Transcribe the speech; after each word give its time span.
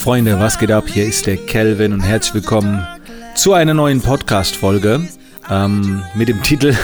Freunde, 0.00 0.40
was 0.40 0.58
geht 0.58 0.72
ab? 0.72 0.84
Hier 0.88 1.04
ist 1.04 1.26
der 1.26 1.36
Kelvin 1.36 1.92
und 1.92 2.00
herzlich 2.00 2.32
willkommen 2.32 2.86
zu 3.34 3.52
einer 3.52 3.74
neuen 3.74 4.00
Podcast-Folge 4.00 5.06
ähm, 5.50 6.02
mit 6.14 6.30
dem 6.30 6.42
Titel 6.42 6.74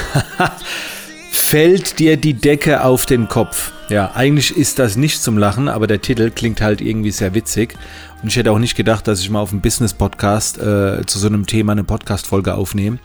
Fällt 1.31 1.99
dir 1.99 2.19
die 2.19 2.35
Decke 2.35 2.85
auf 2.85 3.07
den 3.07 3.27
Kopf? 3.27 3.73
Ja, 3.89 4.11
eigentlich 4.17 4.57
ist 4.57 4.81
das 4.81 4.97
nicht 4.97 5.23
zum 5.23 5.39
Lachen, 5.39 5.69
aber 5.69 5.87
der 5.87 6.03
Titel 6.03 6.33
klingt 6.33 6.61
halt 6.61 6.81
irgendwie 6.81 7.13
sehr 7.13 7.35
witzig. 7.35 7.77
Und 8.21 8.29
ich 8.29 8.37
hätte 8.37 8.51
auch 8.51 8.59
nicht 8.59 8.75
gedacht, 8.75 9.07
dass 9.07 9.21
ich 9.21 9.31
mal 9.31 9.39
auf 9.39 9.53
einem 9.53 9.61
Business-Podcast 9.61 10.59
äh, 10.59 11.07
zu 11.07 11.21
so 11.21 11.29
einem 11.29 11.47
Thema 11.47 11.71
eine 11.71 11.85
Podcast-Folge 11.85 12.55
aufnehme. 12.55 12.99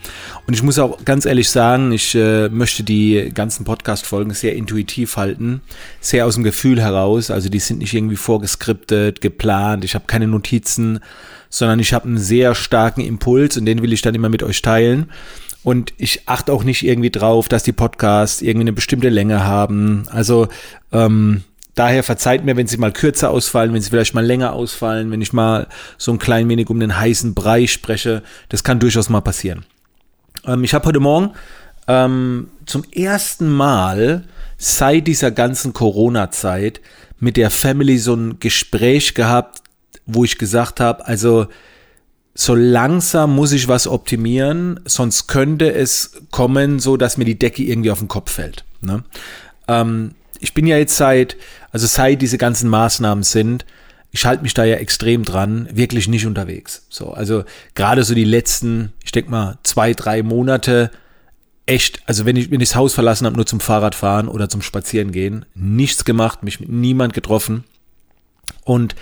Und 0.48 0.56
ich 0.56 0.64
muss 0.64 0.80
auch 0.80 1.06
ganz 1.06 1.28
ehrlich 1.28 1.52
sagen, 1.52 1.92
ich 1.92 2.16
äh, 2.16 2.50
möchte 2.50 2.84
die 2.84 3.30
ganzen 3.32 3.64
Podcast-Folgen 3.64 4.34
sehr 4.34 4.56
intuitiv 4.56 5.18
halten, 5.18 5.62
sehr 6.00 6.26
aus 6.26 6.34
dem 6.34 6.44
Gefühl 6.44 6.82
heraus. 6.82 7.30
Also 7.30 7.50
die 7.50 7.60
sind 7.60 7.78
nicht 7.78 7.94
irgendwie 7.94 8.16
vorgeskriptet, 8.16 9.22
geplant. 9.22 9.86
Ich 9.86 9.94
habe 9.94 10.06
keine 10.08 10.26
Notizen, 10.26 11.00
sondern 11.50 11.80
ich 11.80 11.94
habe 11.94 12.06
einen 12.08 12.18
sehr 12.18 12.56
starken 12.56 13.02
Impuls 13.02 13.56
und 13.56 13.66
den 13.66 13.84
will 13.84 13.94
ich 13.94 14.02
dann 14.02 14.16
immer 14.16 14.30
mit 14.30 14.42
euch 14.42 14.64
teilen. 14.64 15.12
Und 15.64 15.94
ich 15.98 16.28
achte 16.28 16.52
auch 16.54 16.64
nicht 16.64 16.84
irgendwie 16.84 17.12
drauf, 17.12 17.48
dass 17.48 17.64
die 17.64 17.72
Podcasts 17.72 18.42
irgendwie 18.42 18.64
eine 18.64 18.74
bestimmte 18.74 19.10
Länge 19.10 19.44
haben. 19.44 20.06
Also 20.10 20.48
ähm, 20.92 21.44
daher 21.76 22.04
verzeiht 22.04 22.44
mir, 22.44 22.58
wenn 22.58 22.68
sie 22.68 22.78
mal 22.78 22.92
kürzer 22.92 23.30
ausfallen, 23.30 23.74
wenn 23.74 23.82
sie 23.82 23.90
vielleicht 23.90 24.16
mal 24.16 24.26
länger 24.26 24.54
ausfallen, 24.54 25.12
wenn 25.12 25.22
ich 25.22 25.34
mal 25.34 25.68
so 25.98 26.12
ein 26.12 26.20
klein 26.20 26.50
wenig 26.50 26.70
um 26.70 26.80
den 26.80 26.98
heißen 26.98 27.36
Brei 27.36 27.68
spreche. 27.68 28.24
Das 28.50 28.64
kann 28.64 28.80
durchaus 28.80 29.10
mal 29.10 29.22
passieren. 29.22 29.66
Ähm, 30.46 30.64
ich 30.64 30.74
habe 30.74 30.86
heute 30.86 31.00
Morgen 31.00 31.32
ähm, 31.88 32.50
zum 32.66 32.84
ersten 32.92 33.50
Mal 33.50 34.24
seit 34.58 35.08
dieser 35.08 35.32
ganzen 35.32 35.74
Corona-Zeit 35.74 36.82
mit 37.20 37.38
der 37.38 37.52
Family 37.52 37.98
so 38.00 38.16
ein 38.16 38.40
Gespräch 38.40 39.14
gehabt, 39.14 39.62
wo 40.06 40.24
ich 40.24 40.38
gesagt 40.38 40.80
habe, 40.80 41.06
also 41.06 41.48
so 42.34 42.56
langsam 42.56 43.36
muss 43.36 43.52
ich 43.52 43.68
was 43.68 43.88
optimieren, 43.88 44.80
sonst 44.86 45.28
könnte 45.28 45.74
es 45.74 46.14
kommen, 46.32 46.80
so 46.80 46.98
dass 46.98 47.18
mir 47.18 47.26
die 47.26 47.38
Decke 47.38 47.64
irgendwie 47.64 47.92
auf 47.92 48.00
den 48.00 48.08
Kopf 48.08 48.32
fällt. 48.32 48.64
Ne? 48.82 49.04
Ähm, 49.68 50.16
ich 50.40 50.54
bin 50.54 50.66
ja 50.66 50.78
jetzt 50.78 50.96
seit, 50.96 51.36
also 51.72 51.88
seit 51.88 52.22
diese 52.22 52.38
ganzen 52.38 52.70
Maßnahmen 52.70 53.24
sind, 53.24 53.66
ich 54.12 54.26
halte 54.26 54.44
mich 54.44 54.54
da 54.54 54.66
ja 54.66 54.76
extrem 54.76 55.24
dran, 55.24 55.70
wirklich 55.72 56.08
nicht 56.08 56.26
unterwegs. 56.26 56.86
So, 56.90 57.12
also 57.12 57.44
gerade 57.76 58.04
so 58.04 58.14
die 58.14 58.26
letzten, 58.26 58.92
ich 59.04 59.12
denke 59.12 59.32
mal, 59.32 59.58
zwei, 59.64 59.94
drei 59.94 60.22
Monate, 60.22 60.92
echt, 61.66 62.02
also 62.06 62.26
wenn 62.26 62.36
ich, 62.36 62.52
wenn 62.52 62.60
ich 62.60 62.70
das 62.70 62.76
Haus 62.76 62.94
verlassen 62.94 63.26
habe, 63.26 63.38
nur 63.38 63.46
zum 63.46 63.62
Fahrradfahren 63.62 64.28
oder 64.28 64.50
zum 64.50 64.62
Spazieren 64.62 65.12
gehen, 65.12 65.46
nichts 65.56 66.04
gemacht, 66.04 66.44
mich 66.44 66.60
mit 66.60 66.70
niemand 66.70 67.14
getroffen. 67.14 67.64
Und 68.66 68.96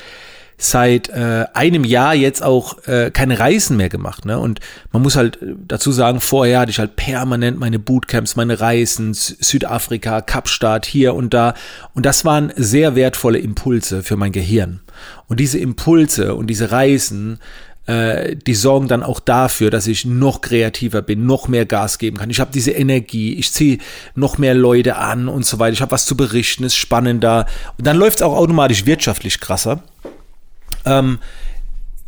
seit 0.61 1.09
äh, 1.09 1.45
einem 1.53 1.85
Jahr 1.85 2.13
jetzt 2.13 2.43
auch 2.43 2.85
äh, 2.85 3.11
keine 3.11 3.39
Reisen 3.39 3.77
mehr 3.77 3.87
gemacht. 3.87 4.25
Ne? 4.25 4.37
Und 4.37 4.59
man 4.91 5.01
muss 5.01 5.15
halt 5.15 5.39
dazu 5.67 5.91
sagen, 5.91 6.19
vorher 6.19 6.59
hatte 6.59 6.71
ich 6.71 6.79
halt 6.79 6.97
permanent 6.97 7.57
meine 7.57 7.79
Bootcamps, 7.79 8.35
meine 8.35 8.59
Reisen, 8.59 9.13
Südafrika, 9.13 10.21
Kapstadt, 10.21 10.85
hier 10.85 11.15
und 11.15 11.33
da. 11.33 11.53
Und 11.93 12.05
das 12.05 12.25
waren 12.25 12.51
sehr 12.57 12.95
wertvolle 12.95 13.39
Impulse 13.39 14.03
für 14.03 14.17
mein 14.17 14.33
Gehirn. 14.33 14.81
Und 15.27 15.39
diese 15.39 15.59
Impulse 15.59 16.35
und 16.35 16.47
diese 16.47 16.71
Reisen, 16.71 17.39
äh, 17.89 18.35
die 18.35 18.53
sorgen 18.53 18.87
dann 18.87 19.01
auch 19.01 19.19
dafür, 19.19 19.71
dass 19.71 19.87
ich 19.87 20.05
noch 20.05 20.41
kreativer 20.41 21.01
bin, 21.01 21.25
noch 21.25 21.47
mehr 21.47 21.65
Gas 21.65 21.97
geben 21.97 22.17
kann. 22.17 22.29
Ich 22.29 22.39
habe 22.39 22.51
diese 22.53 22.71
Energie, 22.71 23.33
ich 23.33 23.51
ziehe 23.51 23.79
noch 24.13 24.37
mehr 24.37 24.53
Leute 24.53 24.97
an 24.97 25.27
und 25.27 25.45
so 25.45 25.57
weiter. 25.57 25.73
Ich 25.73 25.81
habe 25.81 25.91
was 25.91 26.05
zu 26.05 26.15
berichten, 26.15 26.65
ist 26.65 26.75
spannender. 26.75 27.45
Und 27.77 27.87
dann 27.87 27.97
läuft 27.97 28.17
es 28.17 28.21
auch 28.21 28.35
automatisch 28.35 28.85
wirtschaftlich 28.85 29.39
krasser. 29.39 29.81
Ähm, 30.85 31.19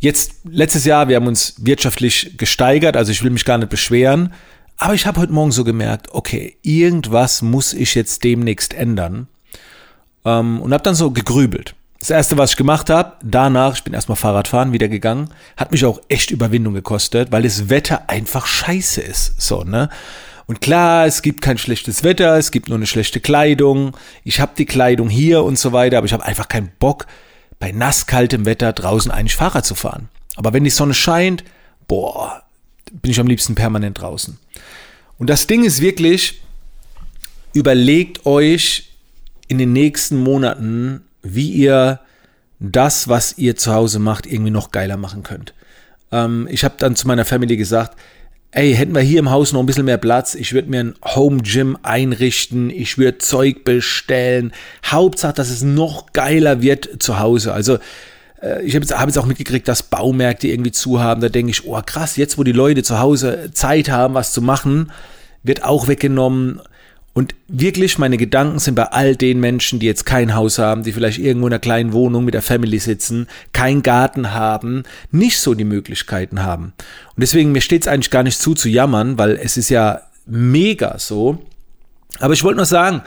jetzt, 0.00 0.36
letztes 0.44 0.84
Jahr, 0.84 1.08
wir 1.08 1.16
haben 1.16 1.26
uns 1.26 1.54
wirtschaftlich 1.58 2.36
gesteigert, 2.36 2.96
also 2.96 3.12
ich 3.12 3.22
will 3.22 3.30
mich 3.30 3.44
gar 3.44 3.58
nicht 3.58 3.70
beschweren. 3.70 4.32
Aber 4.76 4.94
ich 4.94 5.06
habe 5.06 5.20
heute 5.20 5.32
Morgen 5.32 5.52
so 5.52 5.64
gemerkt, 5.64 6.08
okay, 6.10 6.56
irgendwas 6.62 7.42
muss 7.42 7.72
ich 7.72 7.94
jetzt 7.94 8.24
demnächst 8.24 8.74
ändern. 8.74 9.28
Ähm, 10.24 10.60
und 10.60 10.72
habe 10.72 10.82
dann 10.82 10.94
so 10.94 11.10
gegrübelt. 11.10 11.74
Das 12.00 12.10
erste, 12.10 12.36
was 12.36 12.50
ich 12.50 12.56
gemacht 12.56 12.90
habe, 12.90 13.12
danach, 13.22 13.76
ich 13.76 13.84
bin 13.84 13.94
erstmal 13.94 14.16
Fahrradfahren 14.16 14.72
wieder 14.72 14.88
gegangen, 14.88 15.30
hat 15.56 15.70
mich 15.70 15.84
auch 15.84 16.00
echt 16.08 16.32
Überwindung 16.32 16.74
gekostet, 16.74 17.30
weil 17.30 17.44
das 17.44 17.68
Wetter 17.68 18.10
einfach 18.10 18.46
scheiße 18.46 19.00
ist. 19.00 19.40
So, 19.40 19.62
ne? 19.62 19.88
Und 20.46 20.60
klar, 20.60 21.06
es 21.06 21.22
gibt 21.22 21.42
kein 21.42 21.58
schlechtes 21.58 22.02
Wetter, 22.02 22.36
es 22.36 22.50
gibt 22.50 22.68
nur 22.68 22.76
eine 22.76 22.88
schlechte 22.88 23.20
Kleidung. 23.20 23.96
Ich 24.24 24.40
habe 24.40 24.52
die 24.58 24.66
Kleidung 24.66 25.08
hier 25.08 25.44
und 25.44 25.60
so 25.60 25.72
weiter, 25.72 25.98
aber 25.98 26.06
ich 26.06 26.12
habe 26.12 26.24
einfach 26.24 26.48
keinen 26.48 26.72
Bock, 26.80 27.06
bei 27.62 27.70
nasskaltem 27.70 28.44
Wetter 28.44 28.72
draußen 28.72 29.12
eigentlich 29.12 29.36
Fahrrad 29.36 29.64
zu 29.64 29.76
fahren. 29.76 30.08
Aber 30.34 30.52
wenn 30.52 30.64
die 30.64 30.70
Sonne 30.70 30.94
scheint, 30.94 31.44
boah, 31.86 32.42
bin 32.90 33.12
ich 33.12 33.20
am 33.20 33.28
liebsten 33.28 33.54
permanent 33.54 34.00
draußen. 34.00 34.36
Und 35.16 35.30
das 35.30 35.46
Ding 35.46 35.62
ist 35.62 35.80
wirklich, 35.80 36.42
überlegt 37.52 38.26
euch 38.26 38.90
in 39.46 39.58
den 39.58 39.72
nächsten 39.72 40.16
Monaten, 40.16 41.02
wie 41.22 41.52
ihr 41.52 42.00
das, 42.58 43.06
was 43.06 43.38
ihr 43.38 43.54
zu 43.54 43.72
Hause 43.72 44.00
macht, 44.00 44.26
irgendwie 44.26 44.50
noch 44.50 44.72
geiler 44.72 44.96
machen 44.96 45.22
könnt. 45.22 45.54
Ähm, 46.10 46.48
ich 46.50 46.64
habe 46.64 46.74
dann 46.78 46.96
zu 46.96 47.06
meiner 47.06 47.24
Family 47.24 47.56
gesagt, 47.56 47.96
ey, 48.52 48.74
hätten 48.74 48.94
wir 48.94 49.00
hier 49.00 49.18
im 49.18 49.30
Haus 49.30 49.52
noch 49.52 49.60
ein 49.60 49.66
bisschen 49.66 49.86
mehr 49.86 49.98
Platz, 49.98 50.34
ich 50.34 50.52
würde 50.52 50.70
mir 50.70 50.80
ein 50.80 50.94
Home 51.04 51.40
Gym 51.42 51.76
einrichten, 51.82 52.70
ich 52.70 52.98
würde 52.98 53.18
Zeug 53.18 53.64
bestellen. 53.64 54.52
Hauptsache, 54.86 55.32
dass 55.32 55.50
es 55.50 55.62
noch 55.62 56.12
geiler 56.12 56.62
wird 56.62 57.02
zu 57.02 57.18
Hause. 57.18 57.54
Also 57.54 57.78
äh, 58.42 58.62
ich 58.62 58.74
habe 58.74 58.84
jetzt, 58.84 58.96
hab 58.96 59.06
jetzt 59.06 59.18
auch 59.18 59.26
mitgekriegt, 59.26 59.66
dass 59.66 59.82
Baumärkte 59.82 60.48
irgendwie 60.48 60.72
zu 60.72 61.00
haben. 61.00 61.22
Da 61.22 61.30
denke 61.30 61.50
ich, 61.50 61.66
oh 61.66 61.80
krass, 61.84 62.16
jetzt 62.16 62.36
wo 62.36 62.44
die 62.44 62.52
Leute 62.52 62.82
zu 62.82 63.00
Hause 63.00 63.50
Zeit 63.52 63.88
haben, 63.88 64.14
was 64.14 64.32
zu 64.32 64.42
machen, 64.42 64.92
wird 65.42 65.64
auch 65.64 65.88
weggenommen. 65.88 66.60
Und 67.14 67.34
wirklich, 67.46 67.98
meine 67.98 68.16
Gedanken 68.16 68.58
sind 68.58 68.74
bei 68.74 68.84
all 68.84 69.16
den 69.16 69.38
Menschen, 69.38 69.78
die 69.78 69.86
jetzt 69.86 70.06
kein 70.06 70.34
Haus 70.34 70.58
haben, 70.58 70.82
die 70.82 70.92
vielleicht 70.92 71.18
irgendwo 71.18 71.46
in 71.46 71.52
einer 71.52 71.60
kleinen 71.60 71.92
Wohnung 71.92 72.24
mit 72.24 72.32
der 72.32 72.40
Family 72.40 72.78
sitzen, 72.78 73.26
keinen 73.52 73.82
Garten 73.82 74.32
haben, 74.32 74.84
nicht 75.10 75.38
so 75.38 75.52
die 75.54 75.64
Möglichkeiten 75.64 76.42
haben. 76.42 76.72
Und 77.14 77.20
deswegen, 77.20 77.52
mir 77.52 77.60
steht 77.60 77.82
es 77.82 77.88
eigentlich 77.88 78.10
gar 78.10 78.22
nicht 78.22 78.40
zu, 78.40 78.54
zu 78.54 78.68
jammern, 78.68 79.18
weil 79.18 79.32
es 79.32 79.58
ist 79.58 79.68
ja 79.68 80.00
mega 80.24 80.98
so. 80.98 81.38
Aber 82.18 82.32
ich 82.32 82.44
wollte 82.44 82.56
nur 82.56 82.66
sagen, 82.66 83.02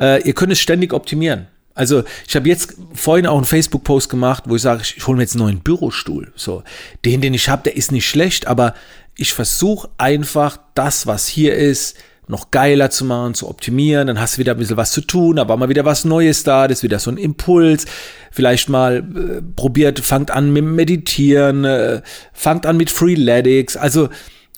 äh, 0.00 0.26
ihr 0.26 0.32
könnt 0.32 0.52
es 0.52 0.60
ständig 0.60 0.94
optimieren. 0.94 1.46
Also 1.74 2.04
ich 2.26 2.36
habe 2.36 2.48
jetzt 2.48 2.74
vorhin 2.94 3.26
auch 3.26 3.36
einen 3.36 3.46
Facebook-Post 3.46 4.08
gemacht, 4.08 4.44
wo 4.46 4.56
ich 4.56 4.62
sage, 4.62 4.82
ich 4.82 5.06
hole 5.06 5.16
mir 5.16 5.22
jetzt 5.22 5.34
einen 5.34 5.44
neuen 5.44 5.60
Bürostuhl. 5.60 6.32
So, 6.36 6.62
den, 7.04 7.20
den 7.20 7.34
ich 7.34 7.48
habe, 7.48 7.62
der 7.64 7.76
ist 7.76 7.92
nicht 7.92 8.06
schlecht, 8.06 8.46
aber 8.46 8.74
ich 9.16 9.32
versuche 9.32 9.88
einfach 9.98 10.58
das, 10.74 11.06
was 11.06 11.26
hier 11.26 11.54
ist, 11.54 11.96
noch 12.32 12.50
geiler 12.50 12.90
zu 12.90 13.04
machen, 13.04 13.34
zu 13.34 13.48
optimieren. 13.48 14.08
Dann 14.08 14.20
hast 14.20 14.34
du 14.34 14.38
wieder 14.38 14.52
ein 14.52 14.58
bisschen 14.58 14.76
was 14.76 14.90
zu 14.90 15.02
tun, 15.02 15.38
aber 15.38 15.56
mal 15.56 15.68
wieder 15.68 15.84
was 15.84 16.04
Neues 16.04 16.42
da, 16.42 16.66
das 16.66 16.78
ist 16.78 16.82
wieder 16.82 16.98
so 16.98 17.10
ein 17.10 17.18
Impuls. 17.18 17.86
Vielleicht 18.32 18.68
mal 18.68 18.96
äh, 18.96 19.42
probiert, 19.54 20.00
fangt 20.00 20.32
an 20.32 20.52
mit 20.52 20.64
Meditieren, 20.64 21.64
äh, 21.64 22.02
fangt 22.32 22.66
an 22.66 22.76
mit 22.76 22.90
Freeletics. 22.90 23.76
Also 23.76 24.08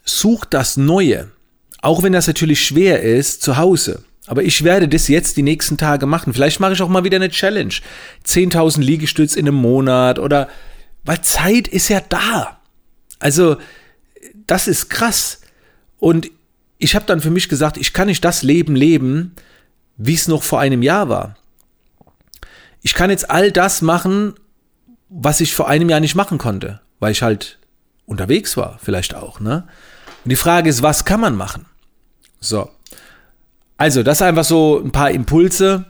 sucht 0.04 0.54
das 0.54 0.78
Neue. 0.78 1.28
Auch 1.82 2.02
wenn 2.02 2.14
das 2.14 2.26
natürlich 2.26 2.64
schwer 2.64 3.02
ist, 3.02 3.42
zu 3.42 3.58
Hause. 3.58 4.04
Aber 4.26 4.42
ich 4.42 4.64
werde 4.64 4.88
das 4.88 5.08
jetzt 5.08 5.36
die 5.36 5.42
nächsten 5.42 5.76
Tage 5.76 6.06
machen. 6.06 6.32
Vielleicht 6.32 6.60
mache 6.60 6.72
ich 6.72 6.80
auch 6.80 6.88
mal 6.88 7.04
wieder 7.04 7.16
eine 7.16 7.28
Challenge. 7.28 7.74
10.000 8.26 8.80
Liegestütz 8.80 9.36
in 9.36 9.46
einem 9.46 9.56
Monat 9.56 10.18
oder, 10.18 10.48
weil 11.04 11.20
Zeit 11.20 11.68
ist 11.68 11.88
ja 11.88 12.00
da. 12.00 12.58
Also, 13.18 13.56
das 14.46 14.66
ist 14.66 14.88
krass. 14.88 15.40
Und 15.98 16.30
ich 16.78 16.94
habe 16.94 17.06
dann 17.06 17.20
für 17.20 17.30
mich 17.30 17.48
gesagt, 17.48 17.76
ich 17.76 17.92
kann 17.92 18.08
nicht 18.08 18.24
das 18.24 18.42
Leben 18.42 18.76
leben, 18.76 19.34
wie 19.96 20.14
es 20.14 20.28
noch 20.28 20.42
vor 20.42 20.60
einem 20.60 20.82
Jahr 20.82 21.08
war. 21.08 21.36
Ich 22.82 22.94
kann 22.94 23.10
jetzt 23.10 23.30
all 23.30 23.52
das 23.52 23.80
machen, 23.80 24.34
was 25.08 25.40
ich 25.40 25.54
vor 25.54 25.68
einem 25.68 25.88
Jahr 25.88 26.00
nicht 26.00 26.14
machen 26.14 26.38
konnte, 26.38 26.80
weil 26.98 27.12
ich 27.12 27.22
halt 27.22 27.58
unterwegs 28.06 28.56
war, 28.56 28.78
vielleicht 28.82 29.14
auch. 29.14 29.40
Ne? 29.40 29.64
Und 30.24 30.30
die 30.30 30.36
Frage 30.36 30.68
ist, 30.68 30.82
was 30.82 31.04
kann 31.04 31.20
man 31.20 31.36
machen? 31.36 31.66
So. 32.40 32.70
Also, 33.76 34.02
das 34.02 34.22
einfach 34.22 34.44
so 34.44 34.80
ein 34.82 34.92
paar 34.92 35.10
Impulse. 35.10 35.86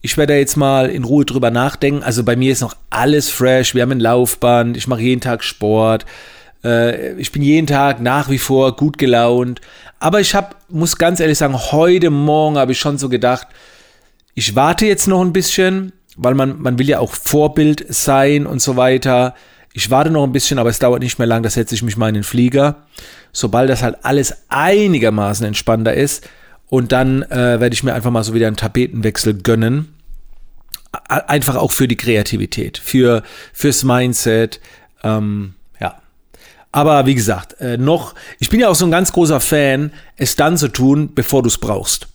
Ich 0.00 0.16
werde 0.16 0.36
jetzt 0.36 0.56
mal 0.56 0.90
in 0.90 1.04
Ruhe 1.04 1.24
drüber 1.24 1.50
nachdenken. 1.50 2.02
Also 2.02 2.24
bei 2.24 2.34
mir 2.34 2.50
ist 2.50 2.60
noch 2.60 2.74
alles 2.90 3.30
fresh. 3.30 3.74
Wir 3.74 3.82
haben 3.82 3.92
ein 3.92 4.00
Laufband. 4.00 4.76
Ich 4.76 4.88
mache 4.88 5.00
jeden 5.00 5.20
Tag 5.20 5.44
Sport. 5.44 6.04
Äh, 6.64 7.14
ich 7.14 7.32
bin 7.32 7.42
jeden 7.42 7.66
Tag 7.66 8.00
nach 8.00 8.30
wie 8.30 8.38
vor 8.38 8.76
gut 8.76 8.98
gelaunt. 8.98 9.60
Aber 9.98 10.20
ich 10.20 10.34
habe, 10.34 10.56
muss 10.68 10.96
ganz 10.96 11.20
ehrlich 11.20 11.38
sagen, 11.38 11.56
heute 11.56 12.10
Morgen 12.10 12.58
habe 12.58 12.72
ich 12.72 12.78
schon 12.78 12.98
so 12.98 13.08
gedacht, 13.08 13.48
ich 14.34 14.54
warte 14.54 14.86
jetzt 14.86 15.06
noch 15.06 15.20
ein 15.20 15.32
bisschen, 15.32 15.92
weil 16.16 16.34
man, 16.34 16.60
man 16.60 16.78
will 16.78 16.88
ja 16.88 16.98
auch 16.98 17.12
Vorbild 17.12 17.84
sein 17.88 18.46
und 18.46 18.62
so 18.62 18.76
weiter. 18.76 19.34
Ich 19.74 19.90
warte 19.90 20.10
noch 20.10 20.24
ein 20.24 20.32
bisschen, 20.32 20.58
aber 20.58 20.70
es 20.70 20.78
dauert 20.78 21.02
nicht 21.02 21.18
mehr 21.18 21.26
lang, 21.26 21.42
da 21.42 21.50
setze 21.50 21.74
ich 21.74 21.82
mich 21.82 21.96
mal 21.96 22.08
in 22.08 22.14
den 22.14 22.24
Flieger. 22.24 22.86
Sobald 23.32 23.70
das 23.70 23.82
halt 23.82 23.98
alles 24.02 24.44
einigermaßen 24.48 25.46
entspannter 25.46 25.94
ist. 25.94 26.28
Und 26.68 26.92
dann 26.92 27.22
äh, 27.22 27.60
werde 27.60 27.74
ich 27.74 27.82
mir 27.82 27.94
einfach 27.94 28.10
mal 28.10 28.24
so 28.24 28.34
wieder 28.34 28.46
einen 28.46 28.56
Tapetenwechsel 28.56 29.34
gönnen. 29.34 29.94
einfach 31.08 31.56
auch 31.56 31.70
für 31.70 31.88
die 31.88 31.96
Kreativität, 31.96 32.78
für 32.78 33.22
fürs 33.52 33.84
Mindset. 33.84 34.60
Ähm. 35.02 35.54
Aber 36.72 37.04
wie 37.04 37.14
gesagt, 37.14 37.60
äh, 37.60 37.76
noch, 37.76 38.14
ich 38.38 38.48
bin 38.48 38.58
ja 38.58 38.68
auch 38.68 38.74
so 38.74 38.86
ein 38.86 38.90
ganz 38.90 39.12
großer 39.12 39.40
Fan, 39.40 39.92
es 40.16 40.36
dann 40.36 40.56
zu 40.56 40.68
tun, 40.68 41.14
bevor 41.14 41.42
du 41.42 41.48
es 41.48 41.58
brauchst. 41.58 42.08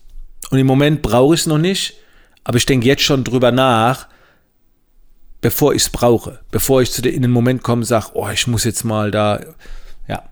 Und 0.50 0.58
im 0.58 0.66
Moment 0.66 1.04
brauche 1.04 1.36
ich 1.36 1.42
es 1.42 1.48
noch 1.48 1.60
nicht, 1.60 1.94
aber 2.44 2.58
ich 2.58 2.66
denke 2.66 2.88
jetzt 2.88 3.04
schon 3.04 3.24
drüber 3.24 3.52
nach, 3.52 4.08
bevor 5.42 5.74
ich 5.74 5.84
es 5.84 5.90
brauche, 5.90 6.40
bevor 6.50 6.82
ich 6.82 6.92
zu 6.92 7.08
in 7.08 7.22
den 7.22 7.32
Moment 7.32 7.62
komme 7.62 7.82
und 7.82 7.86
sage, 7.86 8.08
oh, 8.14 8.28
ich 8.30 8.48
muss 8.48 8.64
jetzt 8.64 8.84
mal 8.84 9.12
da, 9.12 9.42
ja. 10.08 10.24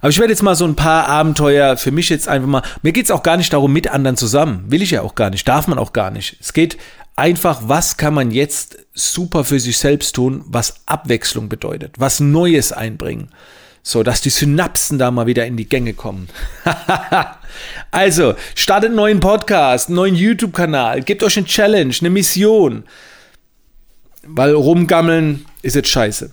Aber 0.00 0.10
ich 0.10 0.18
werde 0.18 0.32
jetzt 0.32 0.42
mal 0.42 0.56
so 0.56 0.66
ein 0.66 0.76
paar 0.76 1.08
Abenteuer 1.08 1.76
für 1.78 1.90
mich 1.90 2.10
jetzt 2.10 2.28
einfach 2.28 2.48
mal, 2.48 2.62
mir 2.82 2.92
geht 2.92 3.06
es 3.06 3.10
auch 3.10 3.22
gar 3.22 3.38
nicht 3.38 3.52
darum, 3.52 3.72
mit 3.72 3.88
anderen 3.88 4.16
zusammen, 4.16 4.64
will 4.68 4.82
ich 4.82 4.90
ja 4.90 5.00
auch 5.00 5.14
gar 5.14 5.30
nicht, 5.30 5.48
darf 5.48 5.68
man 5.68 5.78
auch 5.78 5.94
gar 5.94 6.10
nicht. 6.10 6.36
Es 6.40 6.52
geht 6.52 6.76
einfach, 7.16 7.62
was 7.64 7.96
kann 7.96 8.12
man 8.12 8.30
jetzt 8.30 8.78
super 8.92 9.44
für 9.44 9.60
sich 9.60 9.78
selbst 9.78 10.14
tun, 10.16 10.44
was 10.46 10.74
Abwechslung 10.86 11.48
bedeutet, 11.48 11.94
was 11.98 12.20
Neues 12.20 12.72
einbringen. 12.72 13.30
So, 13.82 14.02
dass 14.02 14.20
die 14.20 14.30
Synapsen 14.30 14.98
da 14.98 15.10
mal 15.10 15.26
wieder 15.26 15.46
in 15.46 15.56
die 15.56 15.68
Gänge 15.68 15.94
kommen. 15.94 16.28
also, 17.90 18.34
startet 18.54 18.88
einen 18.88 18.96
neuen 18.96 19.20
Podcast, 19.20 19.88
einen 19.88 19.96
neuen 19.96 20.14
YouTube-Kanal, 20.14 21.02
gebt 21.02 21.22
euch 21.22 21.36
eine 21.38 21.46
Challenge, 21.46 21.94
eine 22.00 22.10
Mission. 22.10 22.84
Weil 24.22 24.52
rumgammeln 24.52 25.46
ist 25.62 25.76
jetzt 25.76 25.88
scheiße. 25.88 26.30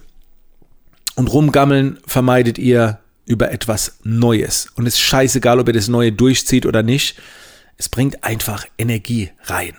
Und 1.15 1.27
rumgammeln 1.27 1.99
vermeidet 2.05 2.57
ihr 2.57 2.99
über 3.25 3.51
etwas 3.51 3.99
Neues. 4.03 4.67
Und 4.75 4.85
es 4.87 4.95
ist 4.95 5.01
scheißegal, 5.01 5.59
ob 5.59 5.67
ihr 5.67 5.73
das 5.73 5.87
Neue 5.87 6.11
durchzieht 6.11 6.65
oder 6.65 6.83
nicht. 6.83 7.17
Es 7.77 7.89
bringt 7.89 8.23
einfach 8.23 8.65
Energie 8.77 9.31
rein. 9.43 9.73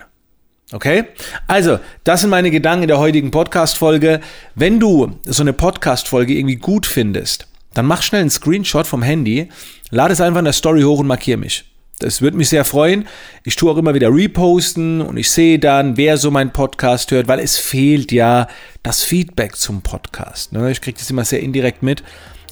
Okay? 0.72 1.04
Also, 1.46 1.78
das 2.04 2.20
sind 2.20 2.30
meine 2.30 2.50
Gedanken 2.50 2.88
der 2.88 2.98
heutigen 2.98 3.30
Podcast-Folge. 3.30 4.20
Wenn 4.54 4.80
du 4.80 5.18
so 5.24 5.42
eine 5.42 5.52
Podcast-Folge 5.52 6.34
irgendwie 6.34 6.56
gut 6.56 6.86
findest, 6.86 7.46
dann 7.78 7.86
mach 7.86 8.02
schnell 8.02 8.22
einen 8.22 8.30
Screenshot 8.30 8.88
vom 8.88 9.02
Handy, 9.02 9.48
lade 9.90 10.12
es 10.12 10.20
einfach 10.20 10.40
in 10.40 10.44
der 10.44 10.52
Story 10.52 10.82
hoch 10.82 10.98
und 10.98 11.06
markiere 11.06 11.38
mich. 11.38 11.64
Das 12.00 12.20
würde 12.20 12.36
mich 12.36 12.48
sehr 12.48 12.64
freuen. 12.64 13.06
Ich 13.44 13.54
tue 13.54 13.70
auch 13.70 13.76
immer 13.76 13.94
wieder 13.94 14.12
reposten 14.12 15.00
und 15.00 15.16
ich 15.16 15.30
sehe 15.30 15.60
dann, 15.60 15.96
wer 15.96 16.16
so 16.16 16.30
meinen 16.30 16.52
Podcast 16.52 17.12
hört, 17.12 17.28
weil 17.28 17.38
es 17.38 17.56
fehlt 17.56 18.10
ja 18.10 18.48
das 18.82 19.02
Feedback 19.02 19.56
zum 19.56 19.82
Podcast. 19.82 20.52
Ne? 20.52 20.70
Ich 20.70 20.80
kriege 20.80 20.98
das 20.98 21.08
immer 21.10 21.24
sehr 21.24 21.40
indirekt 21.40 21.84
mit. 21.84 22.02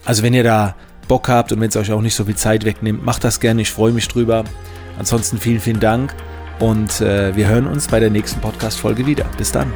Also 0.05 0.23
wenn 0.23 0.33
ihr 0.33 0.45
da 0.45 0.77
Bock 1.09 1.29
habt 1.29 1.53
und 1.53 1.61
wenn 1.61 1.69
es 1.69 1.77
euch 1.77 1.91
auch 1.91 2.03
nicht 2.03 2.15
so 2.15 2.25
viel 2.25 2.37
Zeit 2.37 2.65
wegnimmt, 2.65 3.05
macht 3.05 3.25
das 3.25 3.41
gerne. 3.41 3.63
Ich 3.63 3.71
freue 3.71 3.93
mich 3.93 4.07
drüber. 4.07 4.45
Ansonsten 4.99 5.39
vielen, 5.39 5.61
vielen 5.61 5.81
Dank 5.81 6.15
und 6.61 7.01
äh, 7.01 7.35
wir 7.37 7.49
hören 7.49 7.67
uns 7.67 7.89
bei 7.89 8.01
der 8.01 8.11
nächsten 8.11 8.41
Podcast-Folge 8.41 9.07
wieder. 9.07 9.27
Bis 9.37 9.51
dann. 9.53 9.73